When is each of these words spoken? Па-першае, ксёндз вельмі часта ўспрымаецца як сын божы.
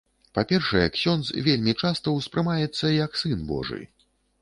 Па-першае, 0.37 0.81
ксёндз 0.95 1.29
вельмі 1.49 1.77
часта 1.83 2.17
ўспрымаецца 2.17 2.85
як 3.05 3.23
сын 3.25 3.49
божы. 3.57 3.83